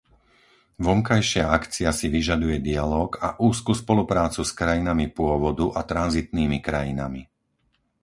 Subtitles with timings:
[0.87, 7.21] Vonkajšia akcia si vyžaduje dialóg a úzku spoluprácu s krajinami pôvodu a tranzitnými krajinami.